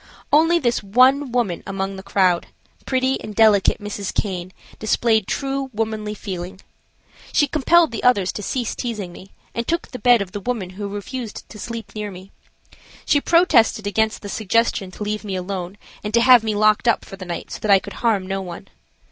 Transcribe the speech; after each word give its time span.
Only 0.33 0.57
this 0.57 0.81
one 0.81 1.31
woman 1.31 1.61
among 1.67 1.95
the 1.95 2.01
crowd, 2.01 2.47
pretty 2.87 3.21
and 3.21 3.35
delicate 3.35 3.77
Mrs. 3.79 4.11
Caine, 4.19 4.51
displayed 4.79 5.27
true 5.27 5.69
womanly 5.75 6.15
feeling. 6.15 6.59
She 7.31 7.45
compelled 7.45 7.91
the 7.91 8.01
others 8.01 8.31
to 8.31 8.41
cease 8.41 8.73
teasing 8.73 9.11
me 9.13 9.29
and 9.53 9.67
took 9.67 9.89
the 9.89 9.99
bed 9.99 10.23
of 10.23 10.31
the 10.31 10.39
woman 10.39 10.71
who 10.71 10.87
refused 10.87 11.47
to 11.49 11.59
sleep 11.59 11.93
near 11.93 12.09
me. 12.09 12.31
She 13.05 13.21
protested 13.21 13.85
against 13.85 14.23
the 14.23 14.29
suggestion 14.29 14.89
to 14.89 15.03
leave 15.03 15.23
me 15.23 15.35
alone 15.35 15.77
and 16.03 16.11
to 16.15 16.21
have 16.21 16.43
me 16.43 16.55
locked 16.55 16.87
up 16.87 17.05
for 17.05 17.15
the 17.15 17.23
night 17.25 17.51
so 17.51 17.59
that 17.59 17.69
I 17.69 17.77
could 17.77 17.93
harm 18.01 18.25
no 18.25 18.41
one. 18.41 18.69